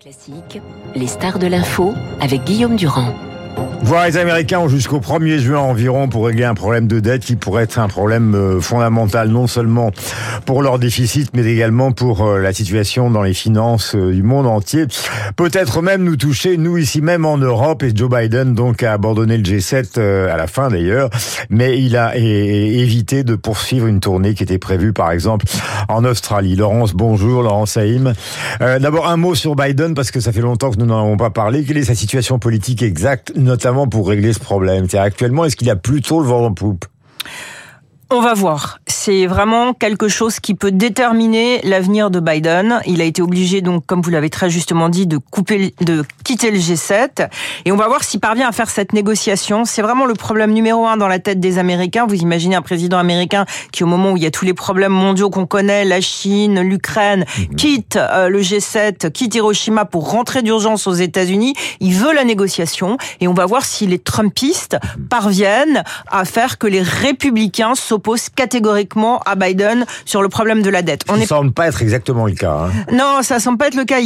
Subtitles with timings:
[0.00, 0.60] Classique,
[0.94, 3.12] les stars de l'info avec Guillaume Durand.
[3.92, 7.36] Voir les Américains ont jusqu'au 1er juin environ pour régler un problème de dette qui
[7.36, 9.90] pourrait être un problème euh, fondamental non seulement
[10.46, 14.46] pour leur déficit mais également pour euh, la situation dans les finances euh, du monde
[14.46, 14.86] entier.
[15.36, 19.36] Peut-être même nous toucher, nous ici même en Europe et Joe Biden donc a abandonné
[19.36, 21.10] le G7 à la fin d'ailleurs,
[21.50, 25.44] mais il a évité de poursuivre une tournée qui était prévue par exemple
[25.88, 26.56] en Australie.
[26.56, 28.14] Laurence, bonjour, Laurence Haïm.
[28.60, 31.30] D'abord un mot sur Biden parce que ça fait longtemps que nous n'en avons pas
[31.30, 31.64] parlé.
[31.64, 34.86] Quelle est sa situation politique exacte, notamment pour régler ce problème.
[34.94, 36.84] Actuellement, est-ce qu'il a plutôt le vent en poupe?
[38.12, 38.78] On va voir.
[38.86, 42.80] C'est vraiment quelque chose qui peut déterminer l'avenir de Biden.
[42.86, 46.50] Il a été obligé, donc, comme vous l'avez très justement dit, de couper, de quitter
[46.50, 47.28] le G7.
[47.64, 49.64] Et on va voir s'il parvient à faire cette négociation.
[49.64, 52.06] C'est vraiment le problème numéro un dans la tête des Américains.
[52.06, 54.92] Vous imaginez un président américain qui, au moment où il y a tous les problèmes
[54.92, 57.56] mondiaux qu'on connaît, la Chine, l'Ukraine, mhm.
[57.56, 61.54] quitte euh, le G7, quitte Hiroshima pour rentrer d'urgence aux États-Unis.
[61.80, 62.98] Il veut la négociation.
[63.20, 65.08] Et on va voir si les Trumpistes mhm.
[65.08, 70.70] parviennent à faire que les républicains s'opposent oppose catégoriquement à Biden sur le problème de
[70.70, 71.04] la dette.
[71.08, 72.66] On ne semble pas être exactement le cas.
[72.66, 72.70] Hein.
[72.92, 73.98] Non, ça semble pas être le cas.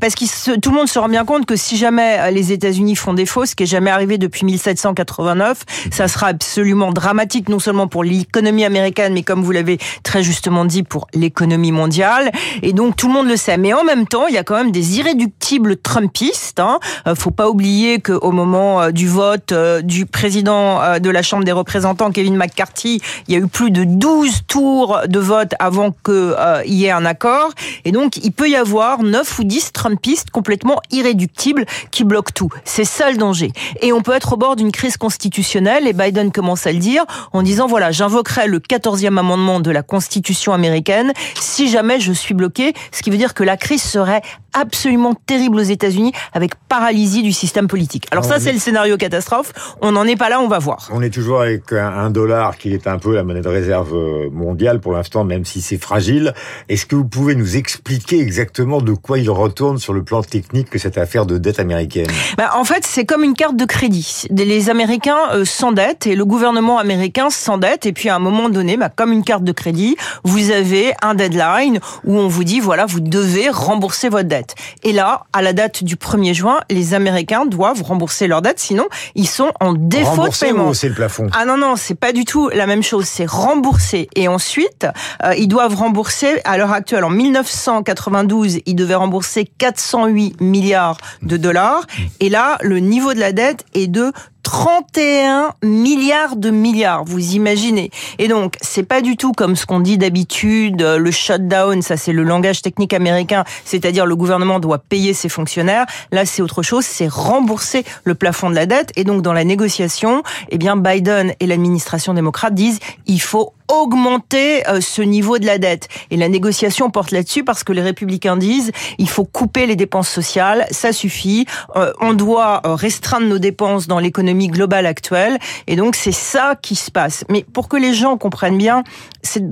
[0.00, 2.96] parce que tout le monde se rend bien compte que si jamais euh, les États-Unis
[2.96, 7.86] font fausses, ce qui est jamais arrivé depuis 1789, ça sera absolument dramatique, non seulement
[7.86, 12.32] pour l'économie américaine, mais comme vous l'avez très justement dit, pour l'économie mondiale.
[12.62, 13.56] Et donc tout le monde le sait.
[13.56, 16.58] Mais en même temps, il y a quand même des irréductibles Trumpistes.
[16.58, 16.80] Hein.
[17.06, 21.52] Euh, faut pas oublier qu'au moment euh, du vote du président de la Chambre des
[21.52, 26.14] représentants, Kevin McCarthy, il y a eu plus de 12 tours de vote avant qu'il
[26.14, 27.50] euh, y ait un accord.
[27.84, 32.50] Et donc, il peut y avoir 9 ou 10 Trumpistes complètement irréductibles qui bloquent tout.
[32.64, 33.52] C'est ça le danger.
[33.80, 37.04] Et on peut être au bord d'une crise constitutionnelle, et Biden commence à le dire,
[37.32, 42.34] en disant, voilà, j'invoquerai le 14e amendement de la Constitution américaine si jamais je suis
[42.34, 47.22] bloqué, ce qui veut dire que la crise serait absolument terrible aux États-Unis avec paralysie
[47.22, 48.06] du système politique.
[48.12, 49.52] Alors, ça, c'est le scénario catastrophe.
[49.80, 50.88] On n'en est pas là, on va voir.
[50.92, 53.94] On est toujours avec un dollar qui est un peu la monnaie de réserve
[54.32, 56.34] mondiale pour l'instant, même si c'est fragile.
[56.68, 60.70] Est-ce que vous pouvez nous expliquer exactement de quoi il retourne sur le plan technique
[60.70, 62.06] que cette affaire de dette américaine?
[62.36, 64.24] Bah, En fait, c'est comme une carte de crédit.
[64.30, 67.86] Les Américains euh, s'endettent et le gouvernement américain s'endette.
[67.86, 71.14] Et puis à un moment donné, bah, comme une carte de crédit, vous avez un
[71.14, 74.54] deadline où on vous dit, voilà, vous devez rembourser votre dette.
[74.82, 78.86] Et là, à la date du 1er juin, les Américains doivent rembourser leur dette, sinon
[79.14, 80.72] ils sont en défaut de paiement.
[80.74, 81.28] c'est le plafond?
[81.32, 83.04] Ah non, non, c'est pas du tout la même chose.
[83.16, 84.08] C'est rembourser.
[84.16, 84.88] Et ensuite,
[85.22, 91.36] euh, ils doivent rembourser, à l'heure actuelle, en 1992, ils devaient rembourser 408 milliards de
[91.36, 91.86] dollars.
[92.18, 94.12] Et là, le niveau de la dette est de
[94.44, 97.90] 31 milliards de milliards, vous imaginez.
[98.18, 101.96] Et donc, c'est pas du tout comme ce qu'on dit d'habitude, euh, le shutdown, ça
[101.96, 105.86] c'est le langage technique américain, c'est-à-dire le gouvernement doit payer ses fonctionnaires.
[106.12, 108.92] Là, c'est autre chose, c'est rembourser le plafond de la dette.
[108.96, 114.66] Et donc, dans la négociation, eh bien, Biden et l'administration démocrate disent, il faut augmenter
[114.68, 115.88] euh, ce niveau de la dette.
[116.10, 120.08] Et la négociation porte là-dessus parce que les républicains disent il faut couper les dépenses
[120.08, 125.38] sociales, ça suffit, euh, on doit restreindre nos dépenses dans l'économie globale actuelle.
[125.66, 127.24] Et donc, c'est ça qui se passe.
[127.30, 128.84] Mais pour que les gens comprennent bien,
[129.22, 129.44] c'est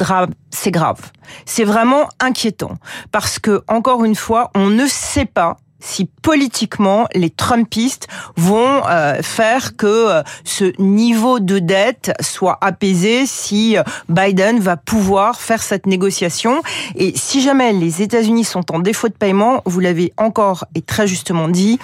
[0.51, 1.01] c'est grave.
[1.47, 2.77] C'est vraiment inquiétant.
[3.11, 8.07] Parce que, encore une fois, on ne sait pas si politiquement les Trumpistes
[8.37, 14.77] vont euh, faire que euh, ce niveau de dette soit apaisé, si euh, Biden va
[14.77, 16.63] pouvoir faire cette négociation.
[16.95, 21.07] Et si jamais les États-Unis sont en défaut de paiement, vous l'avez encore et très
[21.07, 21.79] justement dit,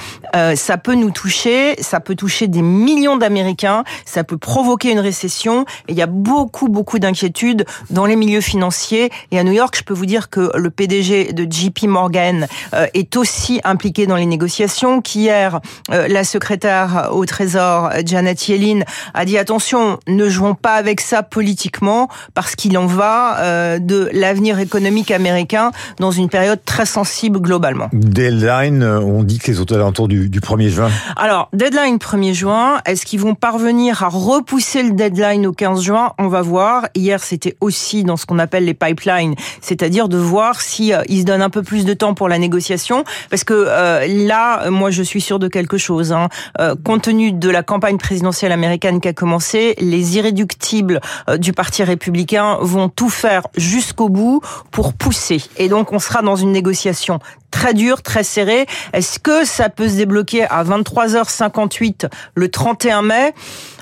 [0.54, 5.64] ça peut nous toucher, ça peut toucher des millions d'Américains, ça peut provoquer une récession.
[5.88, 9.10] Et il y a beaucoup, beaucoup d'inquiétudes dans les milieux financiers.
[9.32, 12.46] Et à New York, je peux vous dire que le PDG de JP Morgan
[12.94, 15.60] est aussi impliqué dans les négociations, qu'hier,
[15.90, 18.84] euh, la secrétaire au Trésor, Janet Yellen,
[19.14, 24.10] a dit attention, ne jouons pas avec ça politiquement, parce qu'il en va euh, de
[24.12, 27.88] l'avenir économique américain dans une période très sensible globalement.
[27.92, 30.90] Deadline, euh, on dit que les autres alentours du, du 1er juin.
[31.16, 36.12] Alors, deadline 1er juin, est-ce qu'ils vont parvenir à repousser le deadline au 15 juin?
[36.18, 36.88] On va voir.
[36.94, 41.24] Hier, c'était aussi dans ce qu'on appelle les pipelines, c'est-à-dire de voir si ils se
[41.24, 45.02] donnent un peu plus de temps pour la négociation, parce que euh, là, moi, je
[45.02, 46.12] suis sûre de quelque chose.
[46.12, 46.28] Hein.
[46.60, 51.52] Euh, compte tenu de la campagne présidentielle américaine qui a commencé, les irréductibles euh, du
[51.52, 54.40] Parti républicain vont tout faire jusqu'au bout
[54.70, 55.42] pour pousser.
[55.56, 57.20] Et donc, on sera dans une négociation
[57.50, 58.66] très dure, très serrée.
[58.92, 63.34] Est-ce que ça peut se débloquer à 23h58 le 31 mai?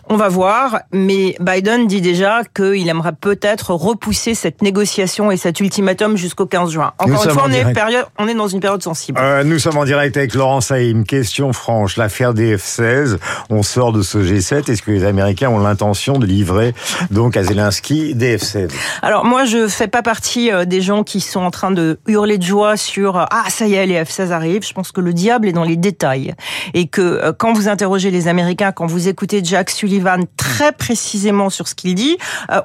[0.08, 5.58] On va voir, mais Biden dit déjà qu'il aimerait peut-être repousser cette négociation et cet
[5.58, 6.92] ultimatum jusqu'au 15 juin.
[6.98, 9.18] Encore une fois, on est, période, on est dans une période sensible.
[9.20, 11.04] Euh, nous sommes en direct avec Laurent Saïm.
[11.04, 13.18] Question franche, l'affaire des F-16,
[13.50, 14.70] on sort de ce G7.
[14.70, 16.72] Est-ce que les Américains ont l'intention de livrer
[17.10, 18.70] donc à Zelensky des F-16
[19.02, 22.38] Alors moi, je fais pas partie euh, des gens qui sont en train de hurler
[22.38, 24.64] de joie sur euh, ah ça y est, les F-16 arrivent.
[24.64, 26.34] Je pense que le diable est dans les détails
[26.74, 29.95] et que quand vous interrogez les Américains, quand vous écoutez Jack Sullivan
[30.36, 32.16] très précisément sur ce qu'il dit,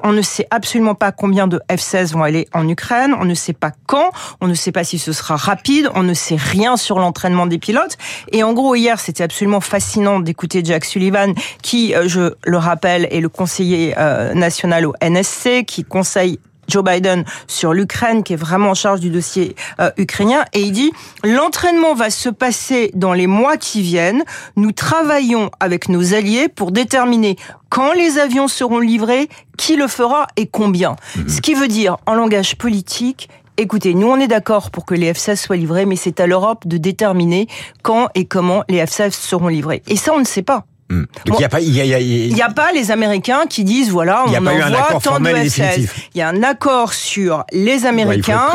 [0.02, 3.52] on ne sait absolument pas combien de F-16 vont aller en Ukraine, on ne sait
[3.52, 6.98] pas quand, on ne sait pas si ce sera rapide, on ne sait rien sur
[6.98, 7.96] l'entraînement des pilotes.
[8.30, 13.08] Et en gros, hier, c'était absolument fascinant d'écouter Jack Sullivan, qui, euh, je le rappelle,
[13.10, 16.38] est le conseiller euh, national au NSC, qui conseille
[16.68, 20.72] Joe Biden sur l'Ukraine, qui est vraiment en charge du dossier euh, ukrainien, et il
[20.72, 20.92] dit
[21.24, 24.24] l'entraînement va se passer dans les mois qui viennent.
[24.56, 27.36] Nous travaillons avec nos alliés pour déterminer
[27.68, 30.96] quand les avions seront livrés, qui le fera et combien.
[31.16, 31.28] Mhm.
[31.28, 35.12] Ce qui veut dire, en langage politique, Écoutez, nous on est d'accord pour que les
[35.12, 37.48] F-16 soient livrés, mais c'est à l'Europe de déterminer
[37.82, 39.82] quand et comment les F-16 seront livrés.
[39.88, 40.64] Et ça, on ne sait pas.
[40.92, 41.06] Hmm.
[41.24, 44.46] Donc il n'y a pas, il y a, pas les Américains qui disent voilà, on
[44.46, 45.88] envoie tant de F-16.
[46.14, 48.48] Il y a un accord sur les Américains.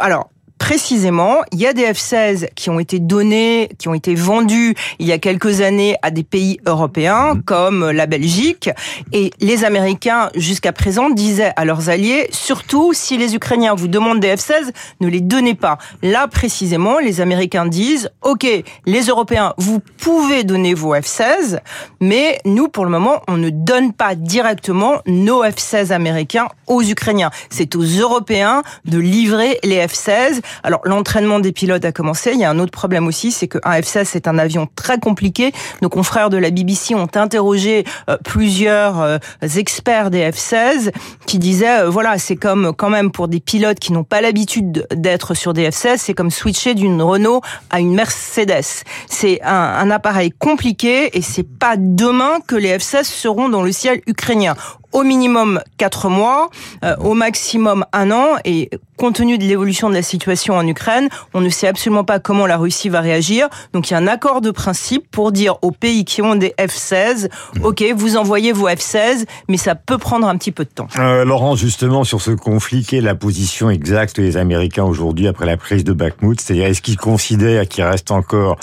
[0.00, 0.30] Alors
[0.64, 5.06] précisément, il y a des F-16 qui ont été donnés, qui ont été vendus il
[5.06, 7.42] y a quelques années à des pays européens, mhm.
[7.42, 8.70] comme la Belgique,
[9.12, 14.20] et les Américains, jusqu'à présent, disaient à leurs alliés, surtout si les Ukrainiens vous demandent
[14.20, 14.70] des F-16,
[15.00, 15.76] ne les donnez pas.
[16.02, 18.46] Là, précisément, les Américains disent, OK,
[18.86, 21.58] les Européens, vous pouvez donner vos F-16,
[22.00, 27.30] mais nous, pour le moment, on ne donne pas directement nos F-16 américains aux Ukrainiens.
[27.50, 32.32] C'est aux Européens de livrer les F-16 alors l'entraînement des pilotes a commencé.
[32.32, 35.52] Il y a un autre problème aussi, c'est qu'un F-16 c'est un avion très compliqué.
[35.82, 39.18] Nos confrères de la BBC ont interrogé euh, plusieurs euh,
[39.56, 40.92] experts des F-16
[41.26, 44.86] qui disaient euh, voilà c'est comme quand même pour des pilotes qui n'ont pas l'habitude
[44.94, 47.40] d'être sur des F-16, c'est comme switcher d'une Renault
[47.70, 48.84] à une Mercedes.
[49.08, 53.72] C'est un, un appareil compliqué et c'est pas demain que les F-16 seront dans le
[53.72, 54.54] ciel ukrainien
[54.94, 56.48] au minimum quatre mois,
[56.84, 58.36] euh, au maximum un an.
[58.46, 62.20] Et compte tenu de l'évolution de la situation en Ukraine, on ne sait absolument pas
[62.20, 63.48] comment la Russie va réagir.
[63.72, 66.54] Donc il y a un accord de principe pour dire aux pays qui ont des
[66.58, 67.28] F-16,
[67.62, 70.86] ok, vous envoyez vos F-16, mais ça peut prendre un petit peu de temps.
[70.98, 75.46] Euh, Laurent, justement sur ce conflit, quelle est la position exacte des Américains aujourd'hui après
[75.46, 76.40] la prise de Bakhmut?
[76.40, 78.56] C'est-à-dire est-ce qu'ils considèrent qu'il reste encore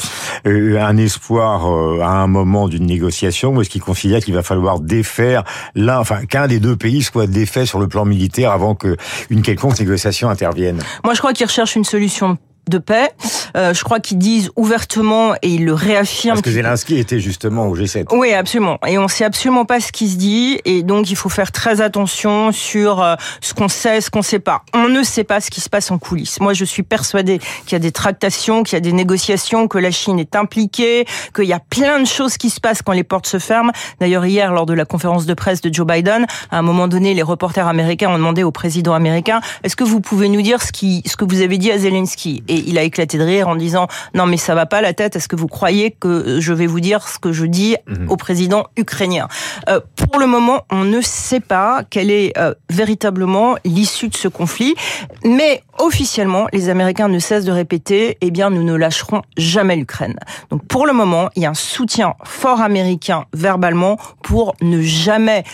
[0.48, 4.44] euh, un espoir euh, à un moment d'une négociation ou est-ce qu'ils considèrent qu'il va
[4.44, 5.44] falloir défaire
[5.76, 9.80] là, enfin qu'un des deux pays soit défait sur le plan militaire avant qu'une quelconque
[9.80, 10.80] négociation intervienne.
[11.04, 12.38] Moi, je crois qu'ils recherchent une solution
[12.70, 13.10] de paix.
[13.58, 16.36] Euh, je crois qu'ils disent ouvertement et ils le réaffirment.
[16.36, 18.06] Parce que Zelensky était justement au G7.
[18.12, 18.78] Oui, absolument.
[18.88, 20.60] Et on sait absolument pas ce qui se dit.
[20.66, 24.40] Et donc, il faut faire très attention sur euh, ce qu'on sait, ce qu'on sait
[24.40, 24.64] pas.
[24.74, 26.40] On ne sait pas ce qui se passe en coulisses.
[26.40, 29.78] Moi, je suis persuadée qu'il y a des tractations, qu'il y a des négociations, que
[29.78, 31.06] la Chine est impliquée,
[31.36, 33.72] qu'il y a plein de choses qui se passent quand les portes se ferment.
[34.00, 37.14] D'ailleurs, hier, lors de la conférence de presse de Joe Biden, à un moment donné,
[37.14, 40.72] les reporters américains ont demandé au président américain, est-ce que vous pouvez nous dire ce
[40.72, 42.44] qui, ce que vous avez dit à Zelensky?
[42.52, 45.16] Et il a éclaté de rire en disant non mais ça va pas la tête.
[45.16, 48.10] Est-ce que vous croyez que je vais vous dire ce que je dis mhm.
[48.10, 49.30] au président ukrainien?
[49.70, 54.28] Euh, Pour le moment, on ne sait pas quelle est euh, véritablement l'issue de ce
[54.28, 54.76] conflit,
[55.24, 60.18] mais officiellement, les Américains ne cessent de répéter eh bien nous ne lâcherons jamais l'Ukraine.
[60.50, 65.46] Donc pour le moment, il y a un soutien fort américain verbalement pour ne jamais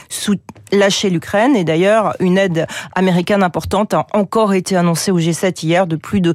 [0.72, 1.56] lâcher l'Ukraine.
[1.56, 6.22] Et d'ailleurs, une aide américaine importante a encore été annoncée au G7 hier de plus
[6.22, 6.34] de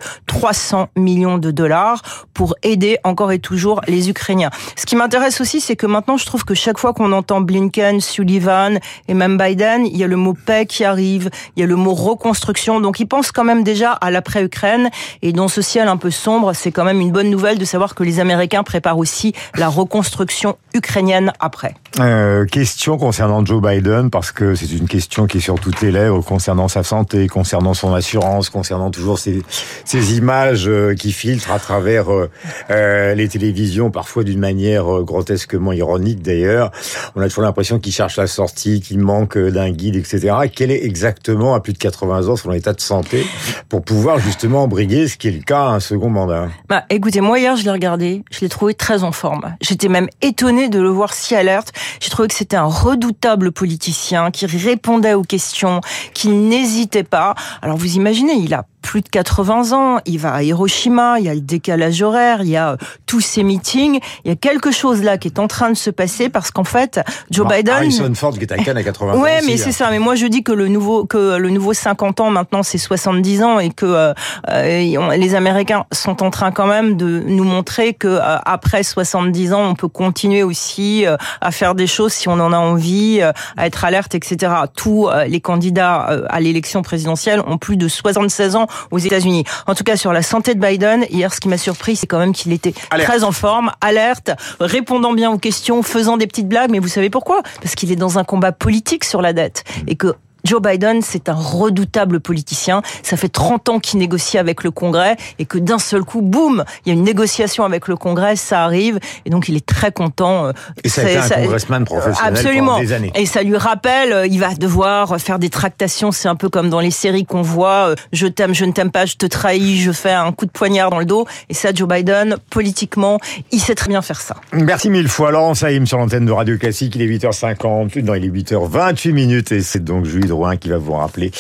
[0.53, 2.03] 300 millions de dollars
[2.35, 4.51] pour aider encore et toujours les Ukrainiens.
[4.77, 8.03] Ce qui m'intéresse aussi, c'est que maintenant, je trouve que chaque fois qu'on entend Blinken,
[8.03, 8.79] Sullivan
[9.09, 11.77] et même Biden, il y a le mot paix qui arrive, il y a le
[11.77, 12.81] mot reconstruction.
[12.81, 14.91] Donc, ils pensent quand même déjà à l'après-Ukraine.
[15.23, 17.95] Et dans ce ciel un peu sombre, c'est quand même une bonne nouvelle de savoir
[17.95, 21.75] que les Américains préparent aussi la reconstruction ukrainienne après.
[21.99, 25.93] Euh, question concernant Joe Biden, parce que c'est une question qui est sur toutes les
[26.27, 32.13] concernant sa santé, concernant son assurance, concernant toujours ces images euh, qui filtrent à travers
[32.13, 32.31] euh,
[32.71, 36.71] euh, les télévisions, parfois d'une manière grotesquement ironique d'ailleurs.
[37.15, 40.35] On a toujours l'impression qu'il cherche la sortie, qu'il manque d'un guide, etc.
[40.55, 43.27] Quel est exactement, à plus de 80 ans, son état de santé
[43.69, 46.49] pour pouvoir justement briguer, ce qui est le cas, un second mandat?
[46.69, 49.55] Bah, Écoutez, moi hier, je l'ai regardé, je l'ai trouvé très en forme.
[49.61, 51.73] J'étais même étonnée de le voir si alerte.
[52.01, 55.81] J'ai trouvé que c'était un redoutable politicien qui répondait aux questions,
[56.15, 57.35] qui n'hésitait pas.
[57.61, 60.01] Alors vous imaginez, il a plus de 80 ans.
[60.05, 63.43] Il va à Hiroshima, il y a le décalage horaire, il y a tous ces
[63.43, 64.01] meetings.
[64.25, 66.65] Il y a quelque chose là qui est en train de se passer parce qu'en
[66.65, 67.75] fait, Joe Biden.
[67.75, 69.21] Harrison Ford qui est à Cannes à 80 ans.
[69.21, 69.91] Ouais, mais c'est ça.
[69.91, 73.43] Mais moi, je dis que le nouveau, que le nouveau 50 ans maintenant, c'est 70
[73.43, 78.19] ans et que euh, les Américains sont en train quand même de nous montrer que
[78.23, 81.05] après 70 ans, on peut continuer aussi
[81.41, 84.53] à faire des choses si on en a envie, à être alerte, etc.
[84.77, 89.45] Tous les candidats à l'élection présidentielle ont plus de 76 ans aux États-Unis.
[89.67, 92.19] En tout cas, sur la santé de Biden, hier, ce qui m'a surpris, c'est quand
[92.19, 96.71] même qu'il était très en forme, alerte, répondant bien aux questions, faisant des petites blagues.
[96.71, 97.43] Mais vous savez pourquoi?
[97.61, 100.15] Parce qu'il est dans un combat politique sur la dette et que
[100.45, 102.83] Joe Biden, c'est un redoutable politicien.
[103.03, 106.65] Ça fait 30 ans qu'il négocie avec le Congrès et que d'un seul coup, boum,
[106.85, 108.99] il y a une négociation avec le Congrès, ça arrive.
[109.25, 110.47] Et donc, il est très content.
[110.47, 110.53] Euh,
[110.85, 112.67] et ça a été un congressman professionnel absolument.
[112.73, 113.13] pendant des années.
[113.15, 116.13] Et ça lui rappelle, euh, il va devoir faire des tractations.
[116.13, 117.91] C'est un peu comme dans les séries qu'on voit.
[117.91, 120.51] Euh, je t'aime, je ne t'aime pas, je te trahis, je fais un coup de
[120.51, 121.27] poignard dans le dos.
[121.49, 123.19] Et ça, Joe Biden, politiquement,
[123.53, 124.37] il sait très bien faire ça.
[124.53, 125.31] Merci mille fois.
[125.31, 126.97] Laurent Saïm sur l'antenne de Radio Classique.
[126.97, 128.03] Il est 8h50.
[128.03, 129.53] Non, il est 8h28 minutes.
[129.53, 131.31] Et c'est donc Julie qui va vous rappeler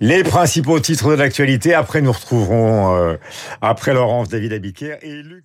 [0.00, 1.74] les principaux titres de l'actualité.
[1.74, 3.16] Après, nous retrouverons, euh,
[3.60, 5.44] après Laurence, David Abiker et Luc.